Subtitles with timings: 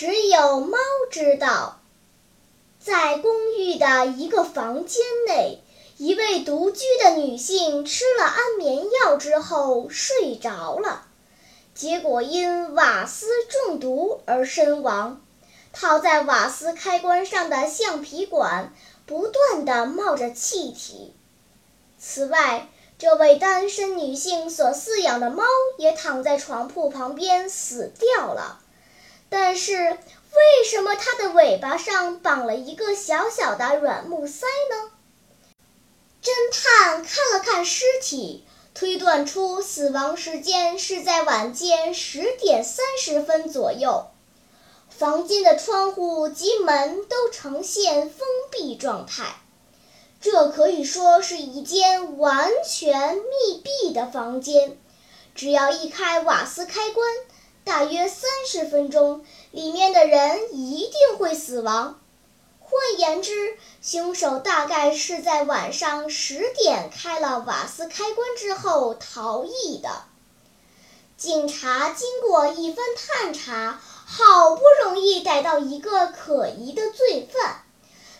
[0.00, 0.78] 只有猫
[1.10, 1.80] 知道，
[2.78, 5.58] 在公寓的一个房间内。
[5.96, 11.08] 一位独居的女性吃了安眠药之后睡着了，
[11.74, 15.20] 结果因瓦斯中毒而身亡。
[15.72, 18.72] 套在瓦斯开关上的橡皮管
[19.04, 21.12] 不断地冒着气体。
[21.98, 22.68] 此外，
[23.00, 25.42] 这位单身女性所饲养的猫
[25.76, 28.60] 也躺在床铺旁边死掉了。
[29.30, 34.90] 但是，为什么它的尾巴上绑了一个小小的软木塞呢？
[36.22, 44.06] 侦探看了看尸体，推断出死亡时间是在晚间十点三十分左右。
[44.88, 49.40] 房间的窗户及门都呈现封闭状态，
[50.20, 54.76] 这可以说是一间完全密闭的房间。
[55.36, 57.06] 只要一开瓦斯开关，
[57.68, 62.00] 大约三十分钟，里面的人一定会死亡。
[62.60, 69.90] 换言之，凶手大概是在晚上十点开了瓦斯开关之后逃逸的。
[71.18, 77.64] 警察经过一番探查，好不容易逮到一个可疑的罪犯，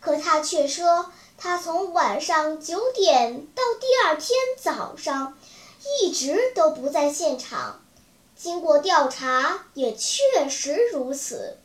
[0.00, 5.36] 可他却说他从晚上九点到第二天早上
[6.00, 7.83] 一直都不在现场。
[8.36, 11.58] 经过调查，也确实如此。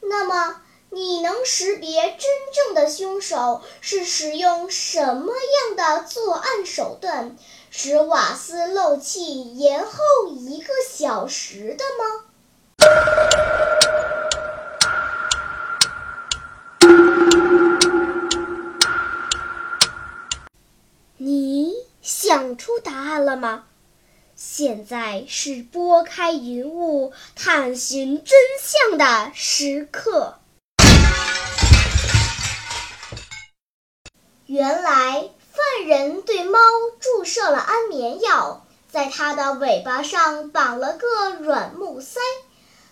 [0.00, 0.62] 那么？
[0.90, 2.20] 你能识别真
[2.54, 7.36] 正的凶手是使用什么样的作案手段，
[7.70, 9.92] 使瓦斯漏气延后
[10.30, 12.24] 一个小时的吗？
[21.18, 23.67] 你想出答案了吗？
[24.40, 30.38] 现在是拨开云雾探寻真相的时刻。
[34.46, 36.60] 原来犯人对猫
[37.00, 42.20] 注射了安眠药，在它的尾巴上绑了个软木塞，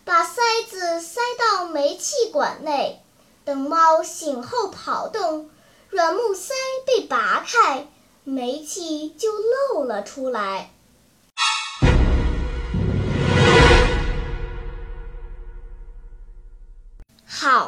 [0.05, 3.01] 把塞子塞到煤气管内。
[3.45, 5.49] 等猫醒后跑动，
[5.91, 6.55] 软木塞
[6.85, 7.87] 被拔开，
[8.25, 10.73] 煤气就漏了出来。